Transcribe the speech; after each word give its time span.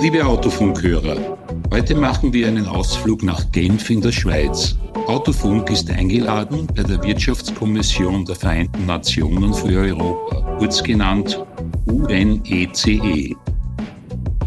Liebe 0.00 0.24
Autofunkhörer, 0.24 1.38
heute 1.70 1.94
machen 1.94 2.32
wir 2.32 2.48
einen 2.48 2.66
Ausflug 2.66 3.22
nach 3.22 3.50
Genf 3.50 3.88
in 3.88 4.02
der 4.02 4.12
Schweiz. 4.12 4.76
Autofunk 5.06 5.70
ist 5.70 5.90
eingeladen 5.90 6.66
bei 6.76 6.82
der 6.82 7.02
Wirtschaftskommission 7.02 8.26
der 8.26 8.36
Vereinten 8.36 8.84
Nationen 8.84 9.54
für 9.54 9.80
Europa, 9.80 10.56
kurz 10.58 10.82
genannt 10.82 11.42
UNECE. 11.86 12.90
E. 12.90 13.34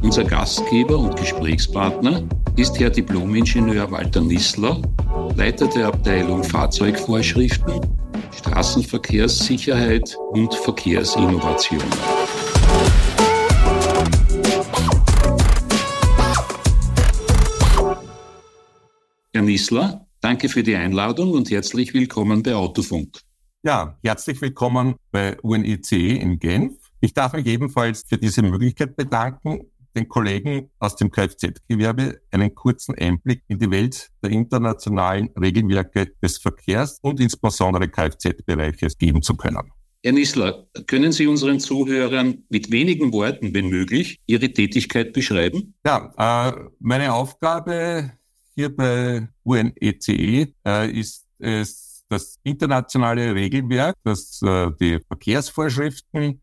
Unser 0.04 0.24
Gastgeber 0.24 0.98
und 1.00 1.16
Gesprächspartner 1.16 2.24
ist 2.56 2.80
Herr 2.80 2.92
Diplomingenieur 2.92 3.90
Walter 3.92 4.22
Nissler, 4.22 4.80
Leiter 5.36 5.68
der 5.68 5.88
Abteilung 5.88 6.44
Fahrzeugvorschriften, 6.44 7.82
Straßenverkehrssicherheit 8.38 10.16
und 10.32 10.54
Verkehrsinnovation. 10.54 11.80
Herr 19.40 19.46
Nissler, 19.46 20.06
danke 20.20 20.50
für 20.50 20.64
die 20.64 20.76
Einladung 20.76 21.32
und 21.32 21.50
herzlich 21.50 21.94
willkommen 21.94 22.44
bei 22.44 22.56
Autofunk. 22.56 23.22
Ja, 23.64 23.98
herzlich 24.04 24.42
willkommen 24.42 24.96
bei 25.14 25.40
UNICE 25.40 26.18
in 26.20 26.40
Genf. 26.40 26.74
Ich 27.00 27.14
darf 27.14 27.32
mich 27.32 27.46
ebenfalls 27.46 28.04
für 28.06 28.18
diese 28.18 28.42
Möglichkeit 28.42 28.98
bedanken, 28.98 29.62
den 29.96 30.10
Kollegen 30.10 30.70
aus 30.80 30.98
dem 30.98 31.10
Kfz-Gewerbe 31.10 32.20
einen 32.32 32.54
kurzen 32.54 32.96
Einblick 32.96 33.44
in 33.48 33.60
die 33.60 33.72
Welt 33.72 34.10
der 34.22 34.32
internationalen 34.32 35.30
Regelwerke 35.40 36.12
des 36.22 36.38
Verkehrs 36.38 37.00
und 37.02 37.22
insbesondere 37.22 37.88
Kfz-Bereiches 37.88 38.98
geben 38.98 39.22
zu 39.22 39.38
können. 39.38 39.72
Herr 40.04 40.12
Nissler, 40.12 40.68
können 40.86 41.14
Sie 41.14 41.28
unseren 41.28 41.62
Zuhörern 41.62 42.44
mit 42.50 42.72
wenigen 42.72 43.14
Worten, 43.14 43.54
wenn 43.54 43.70
möglich, 43.70 44.20
Ihre 44.26 44.52
Tätigkeit 44.52 45.14
beschreiben? 45.14 45.76
Ja, 45.86 46.50
äh, 46.50 46.70
meine 46.80 47.14
Aufgabe 47.14 48.20
hier 48.60 48.76
bei 48.76 49.30
UNECE 49.44 50.12
e, 50.12 50.54
äh, 50.66 50.92
ist 50.92 51.26
es 51.40 52.04
das 52.10 52.40
internationale 52.44 53.34
Regelwerk, 53.34 53.96
das 54.04 54.42
äh, 54.42 54.70
die 54.82 55.00
Verkehrsvorschriften, 55.08 56.42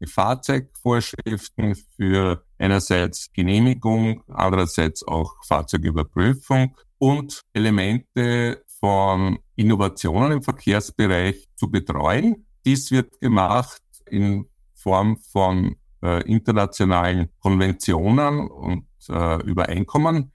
die 0.00 0.06
Fahrzeugvorschriften 0.06 1.76
für 1.96 2.44
einerseits 2.58 3.30
Genehmigung, 3.32 4.24
andererseits 4.26 5.06
auch 5.06 5.36
Fahrzeugüberprüfung 5.46 6.76
und 6.98 7.42
Elemente 7.52 8.64
von 8.80 9.38
Innovationen 9.54 10.32
im 10.32 10.42
Verkehrsbereich 10.42 11.46
zu 11.54 11.70
betreuen. 11.70 12.44
Dies 12.64 12.90
wird 12.90 13.20
gemacht 13.20 13.82
in 14.06 14.46
Form 14.74 15.16
von 15.16 15.76
äh, 16.02 16.28
internationalen 16.28 17.28
Konventionen 17.38 18.48
und 18.50 18.86
äh, 19.08 19.40
Übereinkommen, 19.44 20.31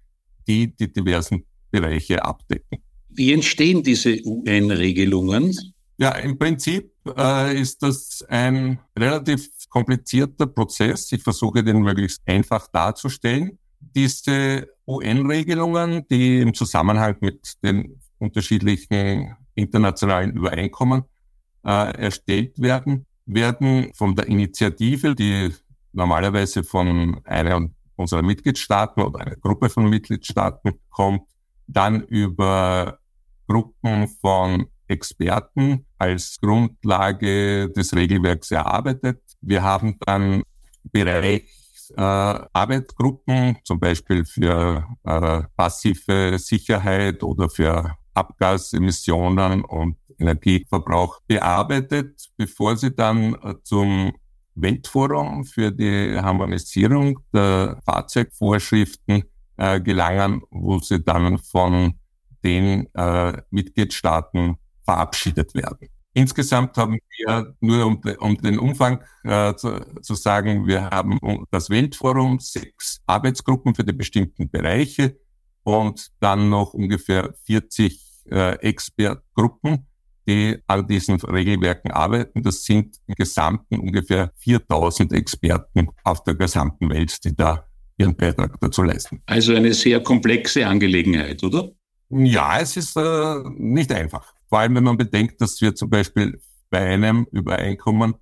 die 0.47 0.75
die 0.75 0.91
diversen 0.91 1.43
Bereiche 1.71 2.23
abdecken. 2.23 2.79
Wie 3.09 3.33
entstehen 3.33 3.83
diese 3.83 4.21
UN-Regelungen? 4.25 5.55
Ja, 5.97 6.11
im 6.11 6.37
Prinzip 6.37 6.91
äh, 7.17 7.59
ist 7.59 7.81
das 7.81 8.23
ein 8.29 8.79
relativ 8.97 9.49
komplizierter 9.69 10.45
Prozess. 10.45 11.11
Ich 11.11 11.23
versuche 11.23 11.63
den 11.63 11.81
möglichst 11.81 12.21
einfach 12.27 12.67
darzustellen. 12.67 13.57
Diese 13.79 14.67
UN-Regelungen, 14.85 16.07
die 16.09 16.41
im 16.41 16.53
Zusammenhang 16.53 17.15
mit 17.19 17.53
den 17.63 17.99
unterschiedlichen 18.19 19.35
internationalen 19.55 20.33
Übereinkommen 20.33 21.03
äh, 21.65 21.91
erstellt 21.97 22.61
werden, 22.61 23.05
werden 23.25 23.91
von 23.93 24.15
der 24.15 24.27
Initiative, 24.27 25.15
die 25.15 25.51
normalerweise 25.93 26.63
von 26.63 27.19
einer 27.25 27.69
unserer 27.97 28.21
Mitgliedstaaten 28.21 29.01
oder 29.01 29.19
einer 29.19 29.35
Gruppe 29.35 29.69
von 29.69 29.89
Mitgliedstaaten 29.89 30.79
kommt, 30.89 31.23
dann 31.67 32.03
über 32.03 32.99
Gruppen 33.47 34.07
von 34.07 34.67
Experten 34.87 35.85
als 35.97 36.37
Grundlage 36.39 37.69
des 37.71 37.93
Regelwerks 37.93 38.51
erarbeitet. 38.51 39.21
Wir 39.41 39.63
haben 39.63 39.97
dann 40.05 40.43
Bereichs 40.83 41.91
äh, 41.95 42.81
zum 43.63 43.79
Beispiel 43.79 44.25
für 44.25 44.85
äh, 45.03 45.41
passive 45.55 46.37
Sicherheit 46.39 47.23
oder 47.23 47.49
für 47.49 47.95
Abgasemissionen 48.13 49.63
und 49.63 49.97
Energieverbrauch 50.17 51.21
bearbeitet, 51.27 52.29
bevor 52.37 52.75
sie 52.75 52.95
dann 52.95 53.35
äh, 53.35 53.55
zum 53.63 54.13
Weltforum 54.61 55.45
für 55.45 55.71
die 55.71 56.17
Harmonisierung 56.19 57.19
der 57.33 57.79
Fahrzeugvorschriften 57.85 59.23
äh, 59.57 59.79
gelangen, 59.81 60.41
wo 60.49 60.79
sie 60.79 61.03
dann 61.03 61.37
von 61.37 61.93
den 62.43 62.87
äh, 62.93 63.41
Mitgliedstaaten 63.49 64.57
verabschiedet 64.83 65.53
werden. 65.53 65.89
Insgesamt 66.13 66.77
haben 66.77 66.97
wir, 67.17 67.55
nur 67.59 67.85
um, 67.85 68.01
um 68.19 68.37
den 68.37 68.57
Umfang 68.57 69.03
äh, 69.23 69.53
zu, 69.53 69.79
zu, 70.01 70.15
sagen, 70.15 70.65
wir 70.65 70.89
haben 70.89 71.19
das 71.51 71.69
Weltforum, 71.69 72.39
sechs 72.39 73.01
Arbeitsgruppen 73.05 73.75
für 73.75 73.83
die 73.83 73.93
bestimmten 73.93 74.49
Bereiche 74.49 75.19
und 75.63 76.07
dann 76.19 76.49
noch 76.49 76.73
ungefähr 76.73 77.35
40 77.43 78.01
äh, 78.31 78.53
Expertgruppen, 78.61 79.85
die 80.27 80.57
an 80.67 80.85
diesen 80.87 81.19
Regelwerken 81.21 81.91
arbeiten. 81.91 82.43
Das 82.43 82.63
sind 82.63 82.97
im 83.07 83.15
Gesamten 83.15 83.79
ungefähr 83.79 84.31
4000 84.37 85.13
Experten 85.13 85.87
auf 86.03 86.23
der 86.23 86.35
gesamten 86.35 86.89
Welt, 86.89 87.23
die 87.23 87.35
da 87.35 87.65
ihren 87.97 88.15
Beitrag 88.15 88.59
dazu 88.59 88.83
leisten. 88.83 89.21
Also 89.25 89.55
eine 89.55 89.73
sehr 89.73 90.01
komplexe 90.01 90.67
Angelegenheit, 90.67 91.43
oder? 91.43 91.71
Ja, 92.09 92.59
es 92.59 92.77
ist 92.77 92.95
äh, 92.95 93.35
nicht 93.57 93.91
einfach. 93.91 94.33
Vor 94.49 94.59
allem, 94.59 94.75
wenn 94.75 94.83
man 94.83 94.97
bedenkt, 94.97 95.41
dass 95.41 95.59
wir 95.61 95.75
zum 95.75 95.89
Beispiel 95.89 96.39
bei 96.69 96.79
einem 96.79 97.25
Übereinkommen 97.31 98.15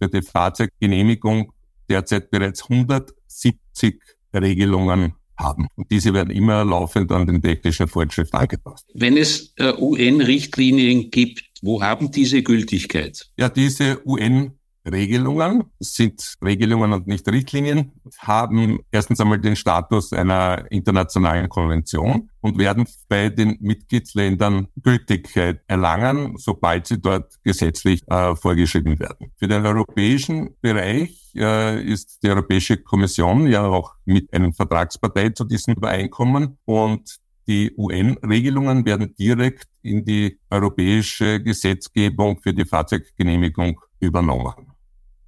für 0.00 0.08
die 0.08 0.22
Fahrzeuggenehmigung 0.22 1.52
derzeit 1.88 2.30
bereits 2.30 2.62
170 2.68 4.00
Regelungen 4.34 5.14
haben. 5.36 5.68
Und 5.74 5.90
diese 5.90 6.12
werden 6.14 6.30
immer 6.30 6.64
laufend 6.64 7.10
an 7.12 7.26
den 7.26 7.40
technischen 7.40 7.88
Fortschritt 7.88 8.32
angepasst. 8.32 8.86
Wenn 8.94 9.16
es 9.16 9.54
äh, 9.56 9.72
UN-Richtlinien 9.72 11.10
gibt, 11.10 11.49
wo 11.62 11.82
haben 11.82 12.10
diese 12.10 12.42
Gültigkeit? 12.42 13.30
Ja, 13.36 13.48
diese 13.48 14.06
UN 14.06 14.60
Regelungen, 14.90 15.64
sind 15.78 16.36
Regelungen 16.42 16.92
und 16.92 17.06
nicht 17.06 17.28
Richtlinien, 17.28 17.92
haben 18.18 18.80
erstens 18.90 19.20
einmal 19.20 19.38
den 19.38 19.56
Status 19.56 20.12
einer 20.12 20.64
internationalen 20.70 21.48
Konvention 21.48 22.30
und 22.40 22.58
werden 22.58 22.86
bei 23.08 23.28
den 23.28 23.58
Mitgliedsländern 23.60 24.68
Gültigkeit 24.82 25.60
erlangen, 25.66 26.34
sobald 26.38 26.86
sie 26.86 27.00
dort 27.00 27.34
gesetzlich 27.42 28.02
äh, 28.08 28.34
vorgeschrieben 28.34 28.98
werden. 28.98 29.32
Für 29.36 29.48
den 29.48 29.66
europäischen 29.66 30.56
Bereich 30.60 31.30
äh, 31.36 31.82
ist 31.82 32.22
die 32.22 32.30
Europäische 32.30 32.78
Kommission 32.78 33.46
ja 33.48 33.66
auch 33.66 33.94
mit 34.06 34.32
einem 34.32 34.54
Vertragspartei 34.54 35.30
zu 35.30 35.44
diesem 35.44 35.74
Übereinkommen 35.74 36.58
und 36.64 37.18
die 37.46 37.72
UN-Regelungen 37.76 38.84
werden 38.86 39.14
direkt 39.16 39.66
in 39.82 40.04
die 40.04 40.38
europäische 40.50 41.40
Gesetzgebung 41.40 42.40
für 42.40 42.52
die 42.52 42.64
Fahrzeuggenehmigung 42.64 43.80
übernommen 44.00 44.72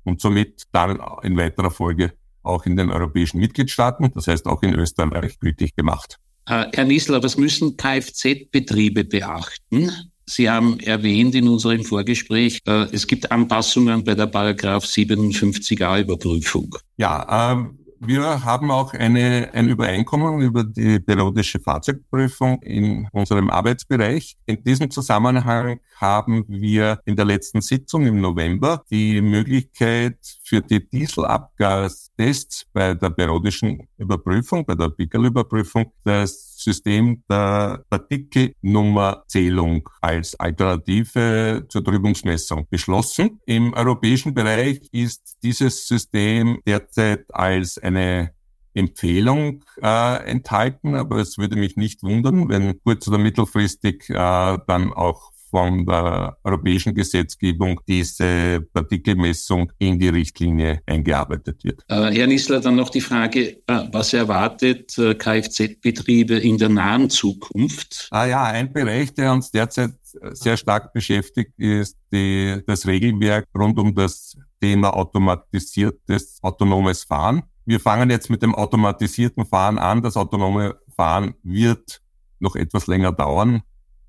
und 0.05 0.21
somit 0.21 0.65
dann 0.73 0.99
in 1.23 1.37
weiterer 1.37 1.71
Folge 1.71 2.13
auch 2.43 2.67
in 2.67 2.77
den 2.77 2.91
europäischen 2.91 3.39
Mitgliedstaaten, 3.39 4.11
das 4.13 4.27
heißt 4.27 4.47
auch 4.47 4.63
in 4.63 4.75
Österreich 4.75 5.39
gültig 5.39 5.77
gemacht. 5.77 6.19
Äh, 6.47 6.67
Herr 6.73 6.85
Niesler, 6.85 7.23
was 7.23 7.37
müssen 7.37 7.77
Kfz-Betriebe 7.77 9.05
beachten? 9.05 9.93
Sie 10.27 10.49
haben 10.49 10.81
erwähnt 10.81 11.35
in 11.35 11.49
unserem 11.49 11.85
Vorgespräch, 11.85 12.61
äh, 12.67 12.87
es 12.93 13.07
gibt 13.07 13.31
Anpassungen 13.31 14.03
bei 14.05 14.15
der 14.15 14.27
Paragraph 14.27 14.85
57a 14.85 16.01
Überprüfung. 16.01 16.77
Ja, 16.97 17.53
ähm, 17.53 17.79
wir 18.05 18.45
haben 18.45 18.71
auch 18.71 18.95
eine, 18.95 19.51
ein 19.53 19.69
Übereinkommen 19.69 20.41
über 20.41 20.65
die 20.65 20.99
periodische 20.99 21.61
Fahrzeugprüfung 21.61 22.61
in 22.63 23.09
unserem 23.13 23.49
Arbeitsbereich. 23.49 24.37
In 24.47 24.63
diesem 24.65 24.91
Zusammenhang 24.91 25.79
haben 25.97 26.45
wir 26.49 27.01
in 27.05 27.15
der 27.15 27.25
letzten 27.25 27.61
Sitzung 27.61 28.07
im 28.07 28.21
November 28.21 28.85
die 28.91 29.21
Möglichkeit 29.21 30.19
für 30.53 30.61
die 30.61 30.87
Dieselabgastests 30.87 32.67
bei 32.75 32.93
der 32.93 33.09
periodischen 33.09 33.89
Überprüfung, 33.97 34.67
bei 34.67 34.75
der 34.75 34.91
Pickelüberprüfung, 34.91 35.91
das 36.05 36.59
System 36.59 37.23
der 37.27 37.83
Partikelnummerzählung 37.89 39.89
als 40.03 40.39
Alternative 40.39 41.65
zur 41.71 41.83
Trübungsmessung 41.83 42.67
beschlossen. 42.69 43.41
Im 43.47 43.73
europäischen 43.73 44.35
Bereich 44.35 44.87
ist 44.93 45.39
dieses 45.43 45.89
System 45.89 46.61
derzeit 46.67 47.25
als 47.35 47.79
eine 47.79 48.35
Empfehlung 48.75 49.65
äh, 49.83 50.31
enthalten, 50.31 50.97
aber 50.97 51.17
es 51.17 51.39
würde 51.39 51.57
mich 51.57 51.77
nicht 51.77 52.03
wundern, 52.03 52.51
wenn 52.51 52.79
kurz- 52.83 53.09
oder 53.09 53.17
mittelfristig 53.17 54.11
äh, 54.11 54.59
dann 54.67 54.93
auch 54.93 55.32
von 55.53 55.85
der 55.85 56.39
europäischen 56.43 56.95
Gesetzgebung 56.95 57.79
diese 57.87 58.67
Partikelmessung 58.73 59.71
in 59.79 59.99
die 59.99 60.09
Richtlinie 60.09 60.81
eingearbeitet 60.87 61.63
wird. 61.63 61.85
Äh, 61.89 62.11
Herr 62.11 62.27
Nissler, 62.27 62.61
dann 62.61 62.77
noch 62.77 62.89
die 62.89 63.03
Frage, 63.03 63.59
äh, 63.67 63.89
was 63.93 64.15
erwartet 64.15 64.97
äh, 64.97 65.15
Kfz-Betriebe 65.15 66.39
in 66.39 66.57
der 66.57 66.71
nahen 66.71 67.11
Zukunft? 67.11 68.09
Ah 68.11 68.25
ja, 68.25 68.45
ein 68.45 68.73
Bereich, 68.73 69.13
der 69.13 69.33
uns 69.33 69.51
derzeit 69.51 69.93
sehr 70.33 70.57
stark 70.57 70.93
beschäftigt, 70.95 71.53
ist 71.59 71.97
die, 72.13 72.63
das 72.67 72.87
Regelwerk 72.87 73.47
rund 73.55 73.79
um 73.79 73.95
das 73.95 74.37
Thema 74.61 74.95
automatisiertes 74.97 76.39
autonomes 76.43 77.05
Fahren. 77.05 77.43
Wir 77.67 77.79
fangen 77.79 78.11
jetzt 78.11 78.31
mit 78.31 78.43
dem 78.43 78.55
automatisierten 78.55 79.45
Fahren 79.45 79.79
an. 79.79 80.03
Das 80.03 80.17
autonome 80.17 80.77
Fahren 80.97 81.35
wird 81.43 82.01
noch 82.41 82.57
etwas 82.57 82.87
länger 82.87 83.13
dauern. 83.13 83.63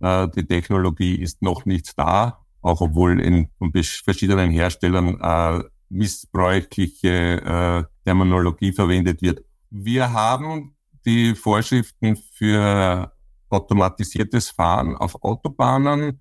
Äh, 0.03 0.27
die 0.35 0.45
Technologie 0.45 1.15
ist 1.15 1.41
noch 1.41 1.65
nicht 1.65 1.97
da, 1.97 2.39
auch 2.61 2.81
obwohl 2.81 3.21
in 3.21 3.47
verschiedenen 4.03 4.51
Herstellern 4.51 5.17
äh, 5.21 5.63
missbräuchliche 5.89 7.41
äh, 7.41 7.83
Terminologie 8.03 8.73
verwendet 8.73 9.21
wird. 9.21 9.45
Wir 9.69 10.11
haben 10.11 10.75
die 11.05 11.33
Vorschriften 11.35 12.17
für 12.17 13.13
automatisiertes 13.49 14.49
Fahren 14.49 14.95
auf 14.97 15.23
Autobahnen 15.23 16.19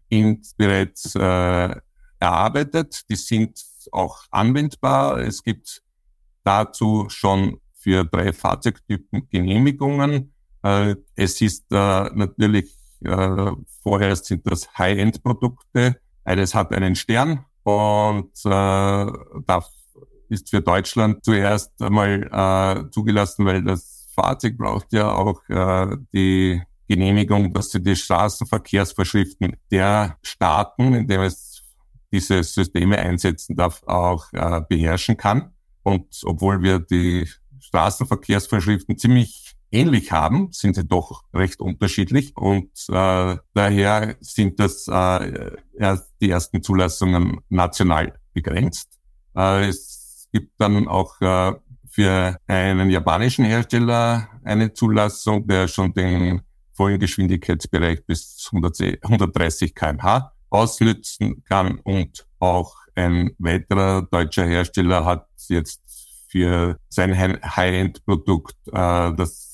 bereits 0.56 1.14
erarbeitet. 1.14 3.08
Die 3.08 3.16
sind 3.16 3.64
auch 3.90 4.24
anwendbar. 4.30 5.18
Es 5.18 5.42
gibt 5.42 5.82
dazu 6.44 7.06
schon 7.08 7.58
für 7.72 8.04
drei 8.04 8.32
Fahrzeugtypen 8.32 9.28
Genehmigungen. 9.30 10.34
Es 11.14 11.40
ist 11.40 11.70
natürlich, 11.70 12.76
äh, 13.04 13.52
vorher 13.82 14.16
sind 14.16 14.46
das 14.46 14.76
High-End-Produkte. 14.78 16.00
Eines 16.24 16.54
hat 16.54 16.72
einen 16.72 16.94
Stern 16.94 17.44
und 17.64 18.30
äh, 18.44 18.48
da 18.50 19.64
ist 20.28 20.50
für 20.50 20.62
Deutschland 20.62 21.24
zuerst 21.24 21.80
einmal 21.80 22.28
äh, 22.32 22.90
zugelassen, 22.90 23.44
weil 23.44 23.62
das 23.62 24.08
Fahrzeug 24.14 24.56
braucht 24.56 24.92
ja 24.92 25.12
auch 25.12 25.40
äh, 25.48 25.96
die 26.12 26.62
Genehmigung, 26.88 27.52
dass 27.52 27.70
sie 27.70 27.82
die 27.82 27.96
Straßenverkehrsvorschriften 27.96 29.56
der 29.70 30.18
Staaten, 30.22 30.94
in 30.94 31.06
dem 31.06 31.22
es 31.22 31.62
diese 32.12 32.42
Systeme 32.42 32.98
einsetzen 32.98 33.56
darf, 33.56 33.82
auch 33.84 34.26
äh, 34.32 34.60
beherrschen 34.68 35.16
kann. 35.16 35.52
Und 35.82 36.06
obwohl 36.24 36.62
wir 36.62 36.78
die 36.78 37.28
Straßenverkehrsvorschriften 37.60 38.98
ziemlich 38.98 39.51
ähnlich 39.72 40.12
haben, 40.12 40.48
sind 40.52 40.76
sie 40.76 40.84
doch 40.84 41.24
recht 41.34 41.60
unterschiedlich. 41.60 42.36
Und 42.36 42.70
äh, 42.88 43.36
daher 43.54 44.16
sind 44.20 44.60
das 44.60 44.86
äh, 44.88 45.56
erst 45.78 46.12
die 46.20 46.30
ersten 46.30 46.62
Zulassungen 46.62 47.40
national 47.48 48.14
begrenzt. 48.32 48.98
Äh, 49.34 49.68
es 49.68 50.28
gibt 50.32 50.52
dann 50.58 50.86
auch 50.86 51.20
äh, 51.20 51.52
für 51.90 52.36
einen 52.46 52.90
japanischen 52.90 53.44
Hersteller 53.44 54.28
eine 54.44 54.72
Zulassung, 54.72 55.46
der 55.46 55.68
schon 55.68 55.92
den 55.92 56.42
vollen 56.74 56.98
Geschwindigkeitsbereich 56.98 58.04
bis 58.06 58.48
130 58.52 59.74
kmh 59.74 60.32
auslösen 60.48 61.42
kann 61.44 61.78
und 61.80 62.26
auch 62.38 62.74
ein 62.94 63.30
weiterer 63.38 64.02
deutscher 64.02 64.46
Hersteller 64.46 65.04
hat 65.04 65.26
jetzt 65.48 65.80
für 66.28 66.78
sein 66.88 67.14
High-End-Produkt, 67.16 68.56
äh, 68.68 69.12
das 69.14 69.51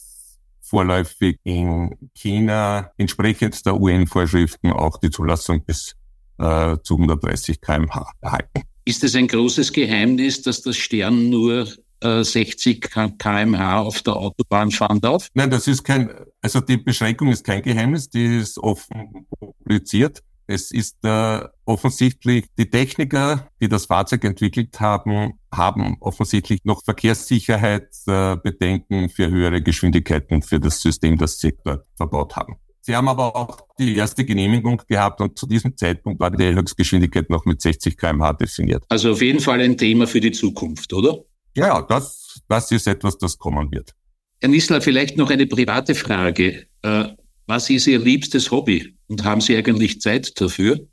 vorläufig 0.69 1.39
in 1.45 1.97
China 2.15 2.91
entsprechend 2.97 3.65
der 3.65 3.81
UN-Vorschriften 3.81 4.73
auch 4.73 4.99
die 4.99 5.11
Zulassung 5.11 5.65
bis 5.65 5.95
äh, 6.39 6.77
zu 6.83 6.95
130 6.95 7.61
kmh 7.61 8.13
erhalten. 8.21 8.63
Ist 8.85 9.05
es 9.05 9.15
ein 9.15 9.29
großes 9.29 9.73
Geheimnis, 9.73 10.43
dass 10.43 10.63
das 10.63 10.77
Stern 10.77 11.31
nur 11.31 11.69
60 12.03 12.97
äh, 12.97 13.11
kmh 13.19 13.81
auf 13.81 14.03
der 14.03 14.17
Autobahn 14.17 14.71
fahren 14.71 15.01
darf? 15.01 15.29
Nein, 15.35 15.51
das 15.51 15.67
ist 15.67 15.83
kein, 15.83 16.11
also 16.41 16.61
die 16.61 16.77
Beschränkung 16.77 17.29
ist 17.29 17.45
kein 17.45 17.63
Geheimnis, 17.63 18.09
die 18.09 18.39
ist 18.39 18.59
offen 18.59 19.27
publiziert. 19.39 20.23
Es 20.51 20.71
ist 20.71 21.05
äh, 21.05 21.41
offensichtlich, 21.67 22.47
die 22.57 22.71
Techniker, 22.71 23.51
die 23.61 23.69
das 23.69 23.85
Fahrzeug 23.85 24.25
entwickelt 24.25 24.81
haben, 24.81 25.35
haben 25.55 25.99
offensichtlich 26.01 26.65
noch 26.65 26.83
Verkehrssicherheitsbedenken 26.83 29.05
äh, 29.05 29.09
für 29.11 29.29
höhere 29.29 29.61
Geschwindigkeiten 29.61 30.41
für 30.41 30.59
das 30.59 30.81
System, 30.81 31.19
das 31.19 31.39
sie 31.39 31.53
dort 31.63 31.85
verbaut 31.97 32.35
haben. 32.37 32.57
Sie 32.81 32.97
haben 32.97 33.09
aber 33.09 33.37
auch 33.37 33.59
die 33.79 33.95
erste 33.95 34.25
Genehmigung 34.25 34.81
gehabt 34.89 35.21
und 35.21 35.39
zu 35.39 35.47
diesem 35.47 35.77
Zeitpunkt 35.77 36.19
war 36.19 36.31
die 36.31 36.55
Höchstgeschwindigkeit 36.55 37.29
noch 37.29 37.45
mit 37.45 37.61
60 37.61 37.99
kmh 37.99 38.33
definiert. 38.33 38.85
Also 38.89 39.13
auf 39.13 39.21
jeden 39.21 39.41
Fall 39.41 39.61
ein 39.61 39.77
Thema 39.77 40.07
für 40.07 40.21
die 40.21 40.33
Zukunft, 40.33 40.95
oder? 40.95 41.19
Ja, 41.55 41.83
das, 41.83 42.41
das 42.49 42.73
ist 42.73 42.87
etwas, 42.87 43.19
das 43.19 43.37
kommen 43.37 43.71
wird. 43.71 43.93
Herr 44.41 44.49
Nissler, 44.49 44.81
vielleicht 44.81 45.19
noch 45.19 45.29
eine 45.29 45.47
private 45.47 45.95
Frage. 45.95 46.69
Äh, 46.81 47.09
was 47.49 47.71
ist 47.71 47.87
Ihr 47.87 47.99
liebstes 47.99 48.51
Hobby 48.51 48.95
und 49.09 49.25
haben 49.25 49.41
Sie 49.41 49.57
eigentlich 49.57 50.01
Zeit 50.01 50.39
dafür? 50.41 50.87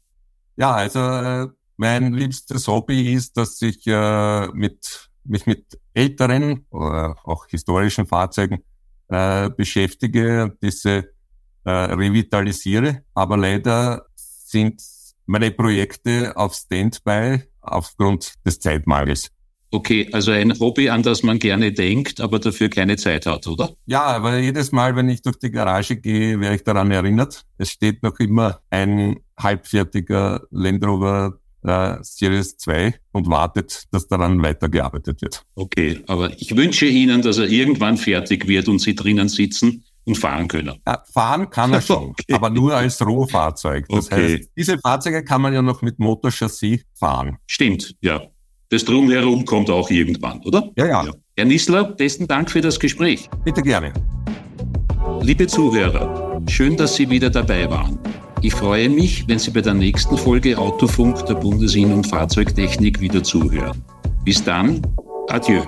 Ja, 0.55 0.73
also 0.73 0.99
äh, 0.99 1.47
mein 1.75 2.13
liebstes 2.13 2.67
Hobby 2.67 3.13
ist, 3.13 3.35
dass 3.35 3.61
ich 3.61 3.85
äh, 3.85 4.47
mit, 4.53 5.09
mich 5.25 5.45
mit 5.45 5.65
älteren 5.93 6.65
oder 6.69 7.17
auch 7.25 7.45
historischen 7.47 8.05
Fahrzeugen 8.07 8.63
äh, 9.09 9.49
beschäftige 9.49 10.43
und 10.43 10.63
diese 10.63 11.09
äh, 11.65 11.69
revitalisiere. 11.69 13.03
Aber 13.13 13.35
leider 13.35 14.05
sind 14.15 14.81
meine 15.25 15.51
Projekte 15.51 16.37
auf 16.37 16.53
Standby 16.53 17.43
aufgrund 17.59 18.33
des 18.45 18.61
Zeitmangels. 18.61 19.29
Okay, 19.75 20.07
also 20.13 20.31
ein 20.31 20.57
Hobby, 20.57 20.89
an 20.89 21.03
das 21.03 21.21
man 21.21 21.37
gerne 21.37 21.73
denkt, 21.73 22.21
aber 22.21 22.39
dafür 22.39 22.69
keine 22.69 22.95
Zeit 22.95 23.25
hat, 23.25 23.45
oder? 23.45 23.71
Ja, 23.85 24.03
aber 24.03 24.37
jedes 24.37 24.71
Mal, 24.71 24.95
wenn 24.95 25.09
ich 25.09 25.21
durch 25.21 25.35
die 25.35 25.51
Garage 25.51 25.97
gehe, 25.97 26.39
werde 26.39 26.55
ich 26.55 26.63
daran 26.63 26.91
erinnert. 26.91 27.43
Es 27.57 27.71
steht 27.71 28.01
noch 28.01 28.17
immer 28.19 28.61
ein 28.69 29.17
halbfertiger 29.37 30.43
Land 30.49 30.85
Rover 30.85 31.39
äh, 31.63 31.97
Series 32.03 32.55
2 32.55 32.95
und 33.11 33.27
wartet, 33.27 33.83
dass 33.91 34.07
daran 34.07 34.41
weitergearbeitet 34.41 35.21
wird. 35.21 35.43
Okay, 35.55 35.99
aber 36.07 36.31
ich 36.39 36.55
wünsche 36.55 36.85
Ihnen, 36.85 37.21
dass 37.21 37.37
er 37.37 37.49
irgendwann 37.49 37.97
fertig 37.97 38.47
wird 38.47 38.69
und 38.69 38.79
Sie 38.79 38.95
drinnen 38.95 39.27
sitzen 39.27 39.83
und 40.05 40.17
fahren 40.17 40.47
können. 40.47 40.79
Ja, 40.87 41.03
fahren 41.11 41.49
kann 41.49 41.73
er 41.73 41.81
schon, 41.81 41.97
okay. 42.11 42.33
aber 42.33 42.49
nur 42.49 42.77
als 42.77 43.05
Rohfahrzeug. 43.05 43.87
Das 43.89 44.09
okay. 44.09 44.37
heißt, 44.37 44.51
diese 44.55 44.77
Fahrzeuge 44.77 45.25
kann 45.25 45.41
man 45.41 45.53
ja 45.53 45.61
noch 45.61 45.81
mit 45.81 45.99
Motorchassis 45.99 46.85
fahren. 46.93 47.39
Stimmt, 47.45 47.93
ja 47.99 48.21
das 48.69 48.85
Drumherum 48.85 49.45
kommt 49.45 49.69
auch 49.69 49.89
irgendwann, 49.89 50.41
oder? 50.41 50.69
Ja, 50.75 50.85
ja, 50.85 51.05
ja. 51.05 51.11
Herr 51.37 51.45
Nissler, 51.45 51.83
besten 51.83 52.27
Dank 52.27 52.49
für 52.49 52.61
das 52.61 52.79
Gespräch. 52.79 53.29
Bitte 53.43 53.61
gerne. 53.61 53.93
Liebe 55.21 55.47
Zuhörer, 55.47 56.41
schön, 56.47 56.77
dass 56.77 56.95
Sie 56.95 57.09
wieder 57.09 57.29
dabei 57.29 57.69
waren. 57.69 57.99
Ich 58.41 58.53
freue 58.53 58.89
mich, 58.89 59.27
wenn 59.27 59.39
Sie 59.39 59.51
bei 59.51 59.61
der 59.61 59.73
nächsten 59.73 60.17
Folge 60.17 60.57
Autofunk 60.57 61.25
der 61.25 61.35
Bundesin- 61.35 61.93
und 61.93 62.07
Fahrzeugtechnik 62.07 63.01
wieder 63.01 63.23
zuhören. 63.23 63.81
Bis 64.23 64.43
dann, 64.43 64.81
adieu. 65.29 65.63